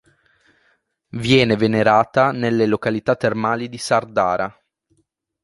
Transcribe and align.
Viene 1.19 1.55
venerata 1.55 2.31
nelle 2.31 2.65
località 2.65 3.15
termali 3.15 3.69
di 3.69 3.77
Sardara. 3.77 4.51